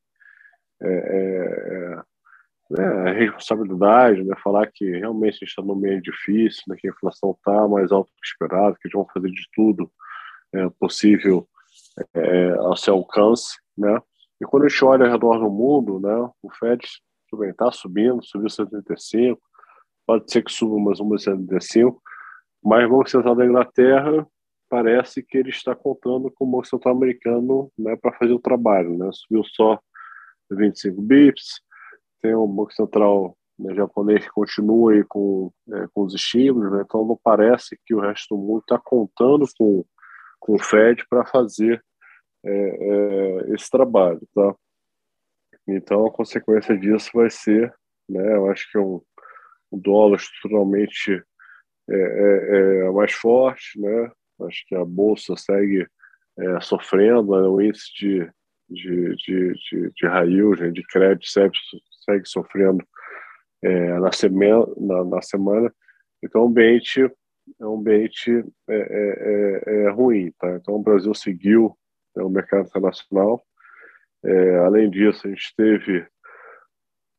é, 0.81 0.89
é, 0.89 2.03
né, 2.71 2.85
a 3.11 3.13
responsabilidade, 3.13 4.23
né, 4.25 4.37
falar 4.43 4.71
que 4.73 4.85
realmente 4.91 5.35
a 5.35 5.39
gente 5.39 5.49
está 5.49 5.63
num 5.63 5.75
meio 5.75 6.01
difícil, 6.01 6.63
né, 6.69 6.77
que 6.79 6.89
a 6.89 6.91
inflação 6.91 7.33
está 7.33 7.67
mais 7.67 7.91
alta 7.91 8.11
do 8.11 8.21
que 8.21 8.27
esperado, 8.27 8.77
que 8.77 8.87
eles 8.87 8.95
vão 8.95 9.07
fazer 9.13 9.31
de 9.31 9.49
tudo 9.53 9.91
é, 10.53 10.69
possível 10.79 11.49
é, 12.15 12.51
ao 12.53 12.77
seu 12.77 12.95
alcance, 12.95 13.59
né? 13.77 14.01
E 14.41 14.45
quando 14.45 14.65
a 14.65 14.69
gente 14.69 14.85
olha 14.85 15.07
ao 15.07 15.13
redor 15.13 15.39
do 15.39 15.51
mundo, 15.51 15.99
né, 15.99 16.31
o 16.43 16.51
Fed 16.51 16.87
está 17.51 17.71
subindo, 17.73 18.25
subiu 18.25 18.49
75, 18.49 19.41
pode 20.07 20.31
ser 20.31 20.43
que 20.43 20.53
suba 20.53 20.79
mais 20.79 21.01
1,75, 21.01 22.01
mas 22.63 22.87
o 22.87 22.91
Banco 22.91 23.11
Central 23.11 23.35
da 23.35 23.45
Inglaterra 23.45 24.27
parece 24.69 25.23
que 25.23 25.39
ele 25.39 25.51
está 25.51 25.75
contando 25.75 26.31
com 26.31 26.45
o 26.45 26.51
Banco 26.51 26.67
Central 26.67 26.95
americano 26.95 27.71
né, 27.79 27.97
para 27.97 28.17
fazer 28.17 28.33
o 28.33 28.41
trabalho. 28.41 28.97
Né? 28.97 29.09
Subiu 29.13 29.43
só 29.45 29.81
25 30.51 31.01
bips, 31.03 31.61
tem 32.21 32.35
o 32.35 32.47
Banco 32.47 32.73
Central 32.73 33.37
né, 33.59 33.75
japonês 33.75 34.25
que 34.25 34.31
continua 34.31 34.93
aí 34.93 35.05
com, 35.05 35.53
é, 35.73 35.87
com 35.93 36.03
os 36.03 36.15
estímulos, 36.15 36.73
né? 36.73 36.83
então 36.85 37.05
não 37.05 37.19
parece 37.23 37.79
que 37.85 37.95
o 37.95 38.01
resto 38.01 38.35
do 38.35 38.41
mundo 38.41 38.61
está 38.61 38.79
contando 38.79 39.47
com, 39.59 39.85
com 40.39 40.55
o 40.55 40.59
Fed 40.59 41.05
para 41.09 41.25
fazer 41.27 41.83
é, 42.45 42.51
é, 42.51 43.55
esse 43.55 43.71
trabalho. 43.71 44.21
Tá? 44.35 44.55
Então 45.67 46.07
a 46.07 46.13
consequência 46.13 46.77
disso 46.77 47.11
vai 47.15 47.31
ser, 47.31 47.75
né, 48.09 48.37
eu 48.37 48.51
acho 48.51 48.71
que 48.71 48.79
é 48.79 48.81
um, 48.81 49.03
um 49.73 49.79
dólar 49.79 50.17
estruturalmente 50.17 51.23
é, 51.91 51.95
é, 51.95 52.87
é, 52.87 52.91
mais 52.91 53.13
forte, 53.13 53.81
né? 53.81 54.13
Acho 54.43 54.65
que 54.67 54.75
a 54.75 54.85
bolsa 54.85 55.35
segue 55.37 55.87
é, 56.39 56.61
sofrendo, 56.61 57.41
né? 57.41 57.49
o 57.49 57.61
índice 57.61 57.93
de, 57.95 58.31
de, 58.69 59.17
de, 59.17 59.55
de, 59.55 59.93
de 59.97 60.61
né? 60.61 60.71
de 60.71 60.83
crédito, 60.85 61.27
segue, 61.27 61.57
segue 62.05 62.29
sofrendo 62.29 62.85
é, 63.63 63.99
na, 63.99 64.13
semana, 64.13 64.67
na, 64.77 65.05
na, 65.05 65.23
semana. 65.23 65.73
Então, 66.23 66.43
o 66.43 66.47
ambiente 66.47 67.11
é 67.61 67.67
um 67.67 67.79
ambiente 67.79 68.45
é, 68.69 68.75
é, 68.75 69.63
é, 69.67 69.85
é 69.85 69.91
ruim. 69.91 70.33
Tá? 70.39 70.51
Então, 70.57 70.75
o 70.75 70.83
Brasil 70.83 71.15
seguiu 71.15 71.77
né, 72.15 72.23
o 72.23 72.29
mercado 72.29 72.67
internacional. 72.67 73.43
É, 74.25 74.57
além 74.59 74.91
disso, 74.91 75.27
a 75.27 75.31
gente 75.31 75.55
teve 75.57 76.07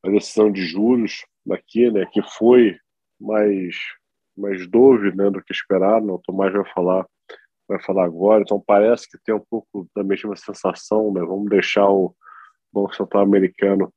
a 0.03 0.09
decisão 0.09 0.51
de 0.51 0.61
juros 0.65 1.25
aqui, 1.51 1.89
né, 1.91 2.05
que 2.11 2.21
foi 2.37 2.77
mais 3.19 3.75
mais 4.39 4.67
dove 4.67 5.15
né, 5.15 5.29
do 5.29 5.43
que 5.43 5.51
esperado. 5.51 6.05
Né? 6.05 6.13
O 6.13 6.19
Tomás 6.19 6.53
vai 6.53 6.65
falar 6.73 7.05
vai 7.67 7.79
falar 7.81 8.05
agora. 8.05 8.41
Então 8.41 8.61
parece 8.65 9.07
que 9.07 9.17
tem 9.23 9.35
um 9.35 9.45
pouco 9.47 9.87
da 9.95 10.03
mesma 10.03 10.35
sensação, 10.35 11.13
né? 11.13 11.21
Vamos 11.21 11.47
deixar 11.49 11.87
o 11.87 12.15
Banco 12.73 12.95
Central 12.95 13.23
americano 13.23 13.93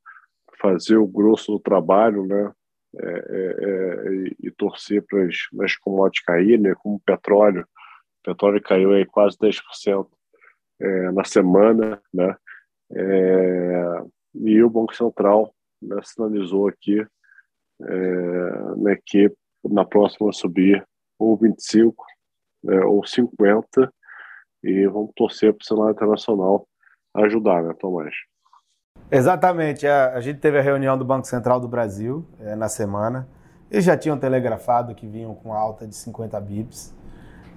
fazer 0.61 0.99
o 0.99 1.07
grosso 1.07 1.53
do 1.53 1.59
trabalho, 1.59 2.27
né? 2.27 2.53
É, 2.95 3.09
é, 3.09 3.57
é, 3.65 4.15
e, 4.15 4.37
e, 4.43 4.51
torcer 4.51 5.03
para 5.07 5.27
as 5.65 5.77
commodities 5.77 6.23
cair, 6.23 6.61
né? 6.61 6.75
Como 6.75 6.97
o 6.97 7.01
petróleo, 7.01 7.63
o 7.63 8.31
petróleo 8.31 8.63
caiu 8.63 8.93
aí 8.93 9.07
quase 9.07 9.39
10% 9.39 10.07
é, 10.79 11.11
na 11.13 11.25
semana, 11.25 11.99
né? 12.13 12.37
É, 12.95 14.03
e 14.35 14.63
o 14.63 14.69
Banco 14.69 14.95
Central 14.95 15.55
né, 15.81 15.99
sinalizou 16.03 16.69
aqui 16.69 17.01
é, 17.81 18.77
né, 18.77 18.99
que 19.07 19.33
na 19.65 19.85
próxima 19.85 20.33
subir 20.33 20.85
ou 21.19 21.37
25 21.37 22.05
né, 22.65 22.81
ou 22.85 23.05
50 23.05 23.93
e 24.63 24.87
vamos 24.87 25.11
torcer 25.17 25.53
para 25.53 25.63
o 25.63 25.67
cenário 25.67 25.93
internacional 25.93 26.67
ajudar, 27.15 27.63
né, 27.63 27.75
Tomás? 27.79 28.15
Exatamente. 29.11 29.87
A, 29.87 30.15
a, 30.15 30.21
gente 30.21 30.39
teve 30.41 30.59
a 30.59 30.63
reunião 30.63 30.97
do 30.97 31.05
Banco 31.05 31.27
Central 31.27 31.61
do 31.61 31.69
Brasil 31.69 32.25
é, 32.41 32.55
na 32.55 32.69
semana. 32.69 33.29
Eles 33.71 33.85
já 33.85 33.97
tinham 33.97 34.19
telegrafado 34.19 34.95
que 34.95 35.07
vinham 35.07 35.35
com 35.35 35.53
alta 35.53 35.87
de 35.87 35.95
50 35.95 36.41
bips. 36.41 36.95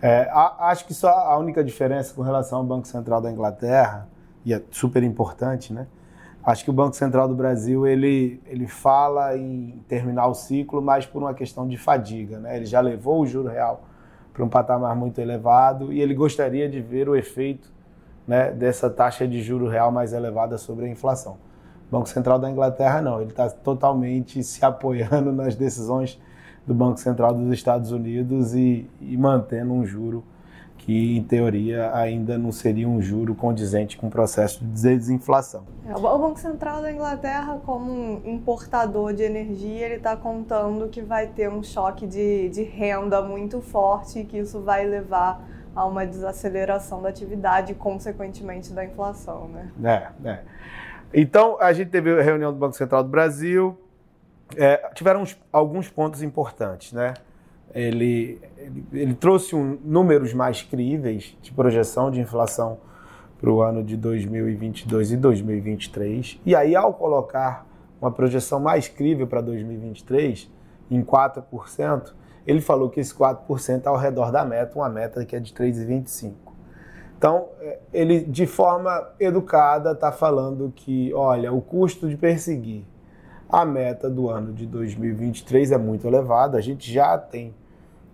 É, 0.01 0.27
a, 0.31 0.69
acho 0.69 0.85
que 0.85 0.93
só 0.93 1.09
a 1.09 1.37
única 1.37 1.63
diferença 1.63 2.13
com 2.13 2.21
relação 2.21 2.59
ao 2.59 2.65
Banco 2.65 2.87
Central 2.87 3.21
da 3.21 3.31
Inglaterra, 3.31 4.09
e 4.43 4.53
é 4.53 4.61
super 4.69 5.01
importante, 5.01 5.73
né? 5.73 5.87
Acho 6.45 6.63
que 6.63 6.69
o 6.69 6.73
Banco 6.73 6.95
Central 6.95 7.27
do 7.27 7.33
Brasil 7.33 7.87
ele, 7.87 8.39
ele 8.45 8.67
fala 8.67 9.35
em 9.35 9.81
terminar 9.87 10.27
o 10.27 10.35
ciclo, 10.35 10.79
mas 10.79 11.03
por 11.03 11.23
uma 11.23 11.33
questão 11.33 11.67
de 11.67 11.75
fadiga. 11.75 12.37
Né? 12.37 12.57
Ele 12.57 12.65
já 12.65 12.79
levou 12.79 13.21
o 13.21 13.25
juro 13.25 13.49
real 13.49 13.83
para 14.31 14.43
um 14.43 14.49
patamar 14.49 14.95
muito 14.95 15.19
elevado 15.19 15.91
e 15.91 15.99
ele 15.99 16.13
gostaria 16.13 16.69
de 16.69 16.79
ver 16.79 17.09
o 17.09 17.15
efeito 17.15 17.73
né, 18.27 18.51
dessa 18.51 18.91
taxa 18.91 19.27
de 19.27 19.41
juro 19.41 19.67
real 19.67 19.91
mais 19.91 20.13
elevada 20.13 20.55
sobre 20.59 20.85
a 20.85 20.89
inflação. 20.89 21.37
O 21.87 21.91
Banco 21.91 22.07
Central 22.07 22.37
da 22.37 22.49
Inglaterra 22.49 23.01
não, 23.01 23.21
ele 23.21 23.31
está 23.31 23.49
totalmente 23.49 24.43
se 24.43 24.63
apoiando 24.63 25.31
nas 25.33 25.55
decisões 25.55 26.21
do 26.67 26.75
Banco 26.75 26.99
Central 26.99 27.33
dos 27.33 27.51
Estados 27.51 27.91
Unidos 27.91 28.53
e, 28.53 28.87
e 29.01 29.17
mantendo 29.17 29.73
um 29.73 29.83
juro 29.83 30.23
que, 30.85 31.17
em 31.17 31.23
teoria, 31.23 31.91
ainda 31.95 32.37
não 32.37 32.51
seria 32.51 32.87
um 32.87 33.01
juro 33.01 33.33
condizente 33.33 33.97
com 33.97 34.05
o 34.05 34.09
processo 34.11 34.63
de 34.63 34.71
desinflação. 34.71 35.63
É, 35.83 35.95
o 35.95 35.99
Banco 35.99 36.39
Central 36.39 36.79
da 36.79 36.91
Inglaterra, 36.91 37.59
como 37.65 37.91
um 37.91 38.21
importador 38.23 39.11
de 39.11 39.23
energia, 39.23 39.87
ele 39.87 39.95
está 39.95 40.15
contando 40.15 40.87
que 40.87 41.01
vai 41.01 41.25
ter 41.25 41.49
um 41.49 41.63
choque 41.63 42.05
de, 42.05 42.49
de 42.49 42.61
renda 42.61 43.19
muito 43.23 43.61
forte 43.61 44.19
e 44.19 44.25
que 44.25 44.37
isso 44.37 44.61
vai 44.61 44.85
levar 44.85 45.43
a 45.75 45.83
uma 45.87 46.05
desaceleração 46.05 47.01
da 47.01 47.09
atividade 47.09 47.71
e, 47.71 47.75
consequentemente, 47.75 48.71
da 48.71 48.85
inflação. 48.85 49.47
Né? 49.47 49.71
É, 50.23 50.29
é. 50.29 50.39
Então, 51.11 51.57
a 51.59 51.73
gente 51.73 51.89
teve 51.89 52.11
a 52.11 52.21
reunião 52.21 52.53
do 52.53 52.59
Banco 52.59 52.75
Central 52.75 53.03
do 53.03 53.09
Brasil, 53.09 53.75
é, 54.55 54.87
tiveram 54.93 55.23
uns, 55.23 55.35
alguns 55.51 55.89
pontos 55.89 56.21
importantes, 56.21 56.93
né? 56.93 57.15
Ele, 57.75 58.41
ele, 58.57 58.85
ele 58.93 59.13
trouxe 59.13 59.53
um, 59.53 59.77
números 59.83 60.33
mais 60.33 60.61
críveis 60.61 61.37
de 61.41 61.51
projeção 61.51 62.09
de 62.09 62.21
inflação 62.21 62.77
para 63.37 63.51
o 63.51 63.61
ano 63.61 63.83
de 63.83 63.97
2022 63.97 65.11
e 65.11 65.17
2023. 65.17 66.39
E 66.45 66.55
aí, 66.55 66.73
ao 66.73 66.93
colocar 66.93 67.67
uma 68.01 68.09
projeção 68.09 68.61
mais 68.61 68.87
crível 68.87 69.27
para 69.27 69.41
2023, 69.41 70.49
em 70.89 71.03
4%, 71.03 72.13
ele 72.47 72.61
falou 72.61 72.89
que 72.89 72.99
esse 73.01 73.13
4% 73.13 73.85
é 73.85 73.89
ao 73.89 73.97
redor 73.97 74.31
da 74.31 74.45
meta, 74.45 74.79
uma 74.79 74.89
meta 74.89 75.25
que 75.25 75.35
é 75.35 75.39
de 75.39 75.53
3,25%. 75.53 76.33
Então, 77.17 77.49
é, 77.59 77.79
ele, 77.93 78.21
de 78.21 78.45
forma 78.45 79.09
educada, 79.19 79.91
está 79.91 80.11
falando 80.11 80.71
que, 80.73 81.13
olha, 81.13 81.51
o 81.51 81.61
custo 81.61 82.07
de 82.07 82.15
perseguir 82.15 82.85
a 83.49 83.65
meta 83.65 84.09
do 84.09 84.29
ano 84.29 84.53
de 84.53 84.65
2023 84.65 85.71
é 85.71 85.77
muito 85.77 86.07
elevado, 86.07 86.57
a 86.57 86.61
gente 86.61 86.91
já 86.91 87.17
tem 87.17 87.53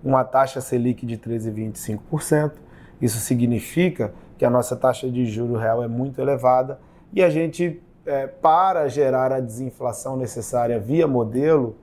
uma 0.04 0.24
taxa 0.24 0.62
Selic 0.62 1.06
de 1.06 1.18
13,25%. 1.18 2.54
Isso 3.02 3.18
significa 3.18 4.14
que 4.38 4.46
a 4.46 4.50
nossa 4.50 4.76
taxa 4.76 5.10
de 5.10 5.26
juro 5.26 5.56
real 5.56 5.84
é 5.84 5.88
muito 5.88 6.22
elevada 6.22 6.80
e 7.14 7.22
a 7.22 7.30
gente, 7.30 7.82
é, 8.06 8.28
para 8.28 8.88
gerar 8.88 9.32
a 9.32 9.40
desinflação 9.40 10.16
necessária 10.16 10.80
via 10.80 11.08
modelo, 11.08 11.76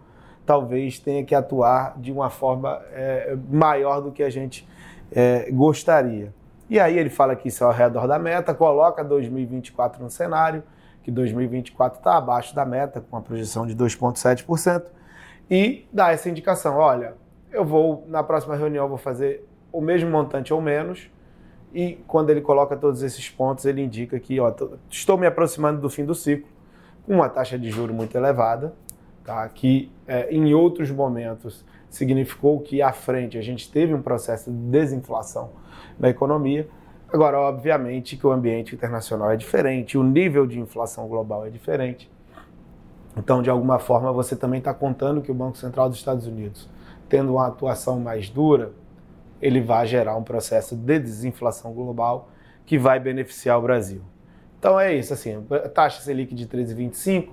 talvez 0.44 0.98
tenha 0.98 1.22
que 1.24 1.34
atuar 1.34 1.94
de 1.98 2.10
uma 2.10 2.30
forma 2.30 2.80
é, 2.92 3.36
maior 3.50 4.00
do 4.00 4.10
que 4.10 4.22
a 4.22 4.30
gente 4.30 4.66
é, 5.12 5.50
gostaria. 5.50 6.32
E 6.70 6.78
aí 6.78 6.98
ele 6.98 7.10
fala 7.10 7.36
que 7.36 7.48
isso 7.48 7.64
é 7.64 7.66
ao 7.66 7.72
redor 7.72 8.06
da 8.06 8.18
meta, 8.18 8.54
coloca 8.54 9.02
2024 9.02 10.02
no 10.02 10.10
cenário, 10.10 10.62
que 11.02 11.10
2024 11.10 11.98
está 11.98 12.16
abaixo 12.16 12.54
da 12.54 12.64
meta, 12.64 13.00
com 13.00 13.16
uma 13.16 13.22
projeção 13.22 13.66
de 13.66 13.74
2,7%, 13.74 14.84
e 15.50 15.86
dá 15.92 16.12
essa 16.12 16.28
indicação: 16.28 16.76
olha, 16.76 17.14
eu 17.52 17.64
vou, 17.64 18.04
na 18.08 18.22
próxima 18.22 18.56
reunião, 18.56 18.84
eu 18.84 18.88
vou 18.88 18.98
fazer 18.98 19.46
o 19.72 19.80
mesmo 19.80 20.10
montante 20.10 20.52
ou 20.52 20.60
menos. 20.60 21.10
E 21.72 21.98
quando 22.06 22.30
ele 22.30 22.40
coloca 22.40 22.76
todos 22.76 23.02
esses 23.02 23.28
pontos, 23.28 23.64
ele 23.64 23.82
indica 23.82 24.18
que 24.18 24.40
ó, 24.40 24.52
estou 24.90 25.18
me 25.18 25.26
aproximando 25.26 25.80
do 25.80 25.90
fim 25.90 26.04
do 26.04 26.14
ciclo, 26.14 26.48
com 27.04 27.14
uma 27.14 27.28
taxa 27.28 27.58
de 27.58 27.70
juro 27.70 27.92
muito 27.92 28.16
elevada, 28.16 28.74
tá? 29.24 29.46
que 29.48 29.90
é, 30.06 30.32
em 30.32 30.54
outros 30.54 30.90
momentos 30.90 31.64
significou 31.90 32.60
que 32.60 32.82
à 32.82 32.92
frente 32.92 33.36
a 33.36 33.42
gente 33.42 33.70
teve 33.70 33.94
um 33.94 34.02
processo 34.02 34.50
de 34.50 34.56
desinflação 34.56 35.50
na 35.98 36.08
economia. 36.08 36.68
Agora, 37.10 37.38
obviamente 37.38 38.16
que 38.16 38.26
o 38.26 38.30
ambiente 38.30 38.74
internacional 38.74 39.30
é 39.30 39.36
diferente, 39.36 39.96
o 39.96 40.02
nível 40.02 40.46
de 40.46 40.58
inflação 40.58 41.06
global 41.08 41.46
é 41.46 41.50
diferente. 41.50 42.10
Então, 43.16 43.42
de 43.42 43.50
alguma 43.50 43.78
forma, 43.78 44.12
você 44.12 44.36
também 44.36 44.58
está 44.58 44.72
contando 44.72 45.20
que 45.20 45.30
o 45.30 45.34
Banco 45.34 45.56
Central 45.56 45.88
dos 45.88 45.98
Estados 45.98 46.26
Unidos 46.26 46.68
tendo 47.08 47.32
uma 47.32 47.46
atuação 47.46 47.98
mais 47.98 48.28
dura, 48.28 48.72
ele 49.40 49.60
vai 49.60 49.86
gerar 49.86 50.16
um 50.16 50.22
processo 50.22 50.76
de 50.76 50.98
desinflação 50.98 51.72
global 51.72 52.28
que 52.66 52.78
vai 52.78 53.00
beneficiar 53.00 53.58
o 53.58 53.62
Brasil. 53.62 54.02
Então 54.58 54.78
é 54.78 54.94
isso, 54.94 55.12
assim, 55.12 55.44
taxa 55.72 56.02
Selic 56.02 56.34
de 56.34 56.46
13,25, 56.46 57.28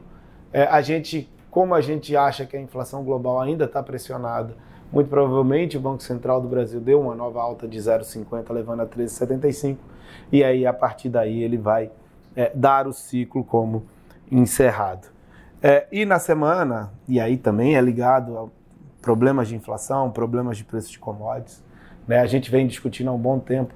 é, 0.54 0.64
a 0.64 0.82
gente, 0.82 1.30
como 1.50 1.74
a 1.74 1.82
gente 1.82 2.16
acha 2.16 2.46
que 2.46 2.56
a 2.56 2.62
inflação 2.62 3.04
global 3.04 3.42
ainda 3.42 3.66
está 3.66 3.82
pressionada, 3.82 4.56
muito 4.92 5.10
provavelmente 5.10 5.76
o 5.76 5.80
Banco 5.82 6.04
Central 6.04 6.40
do 6.40 6.48
Brasil 6.48 6.80
deu 6.80 7.02
uma 7.02 7.16
nova 7.16 7.42
alta 7.42 7.68
de 7.68 7.78
0,50, 7.80 8.54
levando 8.54 8.82
a 8.82 8.86
13,75, 8.86 9.78
e 10.32 10.44
aí 10.44 10.66
a 10.66 10.72
partir 10.72 11.10
daí 11.10 11.44
ele 11.44 11.58
vai 11.58 11.92
é, 12.36 12.52
dar 12.54 12.88
o 12.88 12.94
ciclo 12.94 13.44
como 13.44 13.86
encerrado. 14.32 15.08
É, 15.62 15.88
e 15.92 16.06
na 16.06 16.20
semana, 16.20 16.94
e 17.08 17.20
aí 17.20 17.38
também 17.38 17.76
é 17.76 17.82
ligado 17.82 18.38
ao 18.38 18.52
problemas 19.06 19.48
de 19.48 19.56
inflação, 19.56 20.10
problemas 20.10 20.58
de 20.58 20.64
preço 20.64 20.92
de 20.92 20.98
commodities. 20.98 21.64
Né? 22.08 22.18
A 22.18 22.26
gente 22.26 22.50
vem 22.50 22.66
discutindo 22.66 23.12
há 23.12 23.14
um 23.14 23.20
bom 23.20 23.38
tempo 23.38 23.72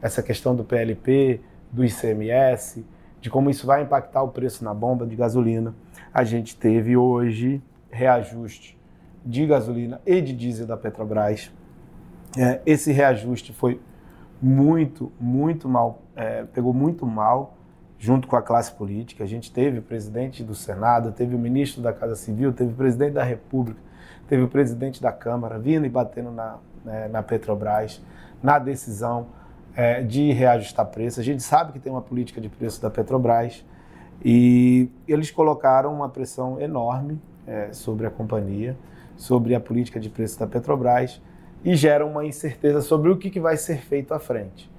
essa 0.00 0.22
questão 0.22 0.54
do 0.54 0.62
PLP, 0.62 1.40
do 1.72 1.84
ICMS, 1.84 2.86
de 3.20 3.28
como 3.28 3.50
isso 3.50 3.66
vai 3.66 3.82
impactar 3.82 4.22
o 4.22 4.28
preço 4.28 4.62
na 4.62 4.72
bomba 4.72 5.04
de 5.04 5.16
gasolina. 5.16 5.74
A 6.14 6.22
gente 6.22 6.56
teve 6.56 6.96
hoje 6.96 7.60
reajuste 7.90 8.78
de 9.26 9.44
gasolina 9.46 10.00
e 10.06 10.20
de 10.20 10.32
diesel 10.32 10.64
da 10.64 10.76
Petrobras. 10.76 11.50
É, 12.36 12.60
esse 12.64 12.92
reajuste 12.92 13.52
foi 13.52 13.80
muito, 14.40 15.10
muito 15.18 15.68
mal, 15.68 16.02
é, 16.14 16.44
pegou 16.44 16.72
muito 16.72 17.04
mal 17.04 17.57
junto 17.98 18.28
com 18.28 18.36
a 18.36 18.42
classe 18.42 18.72
política. 18.72 19.24
A 19.24 19.26
gente 19.26 19.52
teve 19.52 19.78
o 19.78 19.82
presidente 19.82 20.44
do 20.44 20.54
Senado, 20.54 21.12
teve 21.12 21.34
o 21.34 21.38
ministro 21.38 21.82
da 21.82 21.92
Casa 21.92 22.14
Civil, 22.14 22.52
teve 22.52 22.72
o 22.72 22.76
presidente 22.76 23.12
da 23.12 23.24
República, 23.24 23.80
teve 24.28 24.42
o 24.42 24.48
presidente 24.48 25.02
da 25.02 25.10
Câmara 25.10 25.58
vindo 25.58 25.84
e 25.84 25.88
batendo 25.88 26.30
na, 26.30 26.58
né, 26.84 27.08
na 27.08 27.22
Petrobras, 27.22 28.00
na 28.42 28.58
decisão 28.58 29.26
é, 29.74 30.02
de 30.02 30.32
reajustar 30.32 30.86
preço. 30.86 31.20
A 31.20 31.24
gente 31.24 31.42
sabe 31.42 31.72
que 31.72 31.78
tem 31.78 31.90
uma 31.90 32.02
política 32.02 32.40
de 32.40 32.48
preço 32.48 32.80
da 32.80 32.90
Petrobras 32.90 33.64
e 34.24 34.88
eles 35.06 35.30
colocaram 35.30 35.92
uma 35.92 36.08
pressão 36.08 36.60
enorme 36.60 37.20
é, 37.46 37.72
sobre 37.72 38.06
a 38.06 38.10
companhia, 38.10 38.76
sobre 39.16 39.54
a 39.54 39.60
política 39.60 39.98
de 39.98 40.08
preço 40.08 40.38
da 40.38 40.46
Petrobras 40.46 41.20
e 41.64 41.74
geram 41.74 42.10
uma 42.10 42.24
incerteza 42.24 42.80
sobre 42.80 43.10
o 43.10 43.16
que, 43.16 43.30
que 43.30 43.40
vai 43.40 43.56
ser 43.56 43.78
feito 43.78 44.14
à 44.14 44.18
frente. 44.18 44.70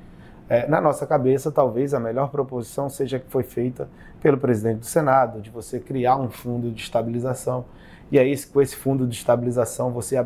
É, 0.50 0.68
na 0.68 0.82
nossa 0.82 1.06
cabeça, 1.06 1.52
talvez 1.52 1.94
a 1.94 2.00
melhor 2.00 2.30
proposição 2.32 2.90
seja 2.90 3.20
que 3.20 3.30
foi 3.30 3.44
feita 3.44 3.88
pelo 4.20 4.38
presidente 4.38 4.80
do 4.80 4.86
Senado, 4.86 5.40
de 5.40 5.52
você 5.52 5.80
criar 5.80 6.18
um 6.18 6.30
fundo 6.30 6.72
de 6.72 6.82
estabilização. 6.82 7.66
E 8.12 8.18
aí, 8.18 8.36
com 8.48 8.60
esse 8.60 8.76
fundo 8.76 9.06
de 9.06 9.16
estabilização, 9.16 9.92
você 9.92 10.18
é, 10.18 10.26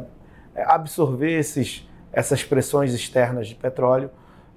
absorver 0.65 1.37
esses, 1.37 1.87
essas 2.11 2.41
pressões 2.41 2.93
externas 2.93 3.49
de 3.49 3.55
petróleo 3.55 4.09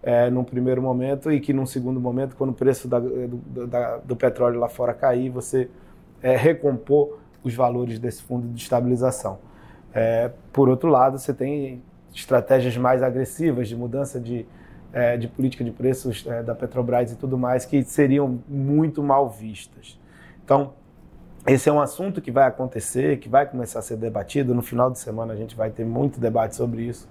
é, 0.02 0.30
num 0.30 0.44
primeiro 0.44 0.80
momento 0.80 1.32
e 1.32 1.40
que 1.40 1.52
num 1.52 1.66
segundo 1.66 1.98
momento, 2.00 2.36
quando 2.36 2.50
o 2.50 2.54
preço 2.54 2.86
da, 2.86 3.00
do, 3.00 3.66
da, 3.66 3.96
do 3.96 4.14
petróleo 4.14 4.60
lá 4.60 4.68
fora 4.68 4.94
cair, 4.94 5.30
você 5.30 5.68
é, 6.22 6.36
recompor 6.36 7.18
os 7.42 7.54
valores 7.54 7.98
desse 7.98 8.22
fundo 8.22 8.46
de 8.48 8.62
estabilização. 8.62 9.38
É, 9.92 10.30
por 10.52 10.68
outro 10.68 10.88
lado, 10.88 11.18
você 11.18 11.34
tem 11.34 11.82
estratégias 12.14 12.76
mais 12.76 13.02
agressivas 13.02 13.68
de 13.68 13.74
mudança 13.74 14.20
de, 14.20 14.46
é, 14.92 15.16
de 15.16 15.28
política 15.28 15.64
de 15.64 15.70
preços 15.70 16.24
é, 16.26 16.42
da 16.42 16.54
Petrobras 16.54 17.12
e 17.12 17.16
tudo 17.16 17.36
mais 17.36 17.64
que 17.64 17.82
seriam 17.82 18.38
muito 18.48 19.02
mal 19.02 19.28
vistas. 19.28 19.98
Então, 20.44 20.72
esse 21.46 21.68
é 21.68 21.72
um 21.72 21.80
assunto 21.80 22.20
que 22.20 22.30
vai 22.30 22.46
acontecer, 22.46 23.18
que 23.18 23.28
vai 23.28 23.46
começar 23.46 23.78
a 23.78 23.82
ser 23.82 23.96
debatido. 23.96 24.54
No 24.54 24.62
final 24.62 24.90
de 24.90 24.98
semana 24.98 25.32
a 25.32 25.36
gente 25.36 25.54
vai 25.54 25.70
ter 25.70 25.84
muito 25.84 26.18
debate 26.18 26.56
sobre 26.56 26.82
isso 26.82 27.08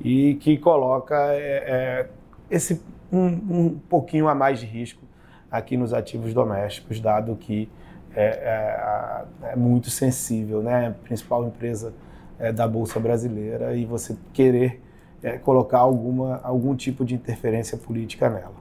e 0.00 0.34
que 0.36 0.56
coloca 0.58 1.14
é, 1.32 1.64
é 1.66 2.08
esse 2.50 2.82
um, 3.12 3.26
um 3.26 3.78
pouquinho 3.88 4.28
a 4.28 4.34
mais 4.34 4.60
de 4.60 4.66
risco 4.66 5.02
aqui 5.50 5.76
nos 5.76 5.94
ativos 5.94 6.34
domésticos, 6.34 7.00
dado 7.00 7.34
que 7.36 7.68
é, 8.14 9.24
é, 9.44 9.52
é 9.52 9.56
muito 9.56 9.90
sensível, 9.90 10.62
né? 10.62 10.94
Principal 11.04 11.46
empresa 11.46 11.92
é, 12.38 12.52
da 12.52 12.66
Bolsa 12.66 12.98
Brasileira 12.98 13.74
e 13.74 13.84
você 13.84 14.16
querer 14.32 14.82
é, 15.22 15.38
colocar 15.38 15.78
alguma, 15.78 16.40
algum 16.42 16.74
tipo 16.76 17.04
de 17.04 17.14
interferência 17.14 17.76
política 17.76 18.28
nela. 18.28 18.54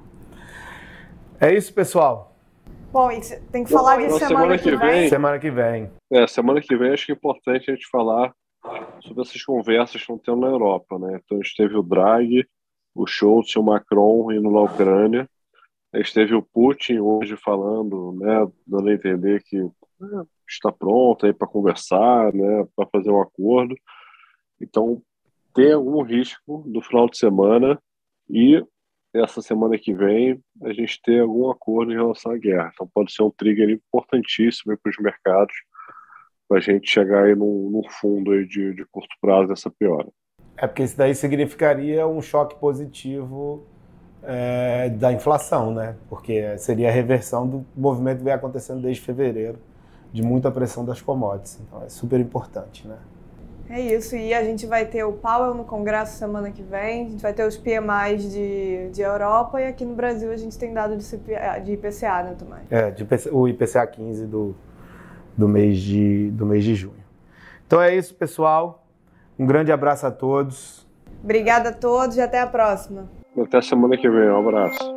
É 1.39 1.53
isso, 1.53 1.73
pessoal. 1.73 2.35
Bom, 2.91 3.11
e 3.11 3.19
tem 3.51 3.63
que 3.63 3.71
falar 3.71 3.97
de 3.97 4.11
semana, 4.17 4.57
semana, 4.57 4.57
que, 4.57 4.75
vem. 4.75 4.79
vem. 4.79 5.09
Semana 5.09 5.39
que 5.39 5.51
vem. 5.51 5.91
É, 6.11 6.27
semana 6.27 6.61
que 6.61 6.75
vem 6.75 6.93
acho 6.93 7.05
que 7.05 7.11
é 7.11 7.15
importante 7.15 7.69
a 7.69 7.73
gente 7.73 7.87
falar 7.89 8.33
sobre 9.01 9.21
essas 9.21 9.43
conversas 9.43 9.91
que 9.91 9.97
estão 9.97 10.17
tendo 10.17 10.41
na 10.41 10.47
Europa, 10.47 10.97
né? 10.97 11.19
Então 11.23 11.37
a 11.37 11.41
gente 11.43 11.55
teve 11.55 11.75
o 11.77 11.83
Draghi, 11.83 12.47
o 12.95 13.05
Scholz 13.05 13.49
e 13.49 13.59
o 13.59 13.63
Macron 13.63 14.31
indo 14.31 14.49
na 14.49 14.61
Ucrânia. 14.61 15.29
A 15.93 15.97
gente 15.97 16.13
teve 16.13 16.33
o 16.33 16.41
Putin 16.41 16.99
hoje 16.99 17.37
falando, 17.37 18.13
né, 18.13 18.47
dando 18.65 18.89
a 18.89 18.93
entender 18.93 19.41
que 19.43 19.57
né, 19.61 20.23
está 20.47 20.71
pronto 20.71 21.25
aí 21.25 21.33
para 21.33 21.47
conversar, 21.47 22.33
né, 22.33 22.67
para 22.75 22.87
fazer 22.91 23.09
um 23.09 23.21
acordo. 23.21 23.75
Então, 24.59 25.01
tem 25.57 25.73
algum 25.73 26.03
risco 26.03 26.63
do 26.67 26.79
final 26.83 27.09
de 27.09 27.17
semana 27.17 27.81
e 28.29 28.63
essa 29.11 29.41
semana 29.41 29.75
que 29.75 29.91
vem 29.91 30.39
a 30.63 30.71
gente 30.71 31.01
ter 31.01 31.21
algum 31.21 31.49
acordo 31.49 31.91
em 31.91 31.95
relação 31.95 32.31
à 32.31 32.37
guerra. 32.37 32.69
Então, 32.71 32.87
pode 32.93 33.11
ser 33.11 33.23
um 33.23 33.31
trigger 33.31 33.67
importantíssimo 33.71 34.77
para 34.77 34.89
os 34.91 34.97
mercados 34.99 35.55
para 36.47 36.59
a 36.59 36.61
gente 36.61 36.87
chegar 36.87 37.23
aí 37.23 37.35
num 37.35 37.81
fundo 37.89 38.33
aí 38.33 38.45
de, 38.45 38.75
de 38.75 38.85
curto 38.85 39.15
prazo 39.19 39.47
dessa 39.47 39.71
piora. 39.71 40.07
É 40.55 40.67
porque 40.67 40.83
isso 40.83 40.95
daí 40.95 41.15
significaria 41.15 42.07
um 42.07 42.21
choque 42.21 42.55
positivo 42.59 43.65
é, 44.21 44.89
da 44.89 45.11
inflação, 45.11 45.73
né? 45.73 45.97
Porque 46.07 46.55
seria 46.59 46.89
a 46.89 46.91
reversão 46.91 47.47
do 47.47 47.65
movimento 47.75 48.19
que 48.19 48.23
vem 48.23 48.33
acontecendo 48.33 48.81
desde 48.81 49.01
fevereiro, 49.01 49.57
de 50.13 50.21
muita 50.21 50.51
pressão 50.51 50.85
das 50.85 51.01
commodities. 51.01 51.59
Então 51.59 51.83
é 51.83 51.89
super 51.89 52.19
importante, 52.19 52.87
né? 52.87 52.97
É 53.69 53.81
isso, 53.81 54.15
e 54.15 54.33
a 54.33 54.43
gente 54.43 54.65
vai 54.65 54.85
ter 54.85 55.03
o 55.03 55.11
Powell 55.11 55.53
no 55.53 55.65
Congresso 55.65 56.17
semana 56.17 56.51
que 56.51 56.61
vem, 56.61 57.07
a 57.07 57.09
gente 57.09 57.21
vai 57.21 57.33
ter 57.33 57.45
os 57.45 57.57
PMIs 57.57 58.31
de, 58.31 58.89
de 58.91 59.01
Europa 59.01 59.61
e 59.61 59.65
aqui 59.65 59.83
no 59.83 59.93
Brasil 59.93 60.31
a 60.31 60.37
gente 60.37 60.57
tem 60.57 60.73
dado 60.73 60.95
de, 60.95 61.03
CPA, 61.03 61.59
de 61.59 61.73
IPCA, 61.73 62.23
né, 62.23 62.35
Tomás? 62.39 62.63
É, 62.71 62.95
IPCA, 62.97 63.35
o 63.35 63.47
IPCA 63.47 63.85
15 63.85 64.25
do, 64.25 64.55
do, 65.35 65.49
mês 65.49 65.79
de, 65.79 66.31
do 66.31 66.45
mês 66.45 66.63
de 66.63 66.75
junho. 66.75 67.03
Então 67.65 67.81
é 67.81 67.93
isso, 67.93 68.15
pessoal. 68.15 68.85
Um 69.37 69.45
grande 69.45 69.71
abraço 69.71 70.07
a 70.07 70.11
todos. 70.11 70.87
Obrigada 71.21 71.69
a 71.69 71.73
todos 71.73 72.15
e 72.15 72.21
até 72.21 72.39
a 72.39 72.47
próxima. 72.47 73.09
Até 73.37 73.61
semana 73.61 73.97
que 73.97 74.09
vem. 74.09 74.29
Um 74.29 74.39
abraço. 74.39 74.96